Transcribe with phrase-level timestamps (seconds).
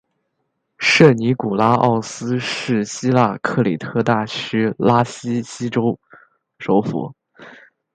[0.79, 5.95] 圣尼古拉奥斯是希腊克里特大区拉西锡州
[6.57, 7.13] 首府。